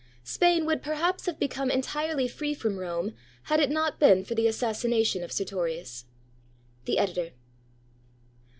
[0.23, 3.13] Spain would perhaps have become entirely free from Rome,
[3.43, 6.05] had it not been for the assassination of Sertorius.
[6.85, 7.33] The Editor.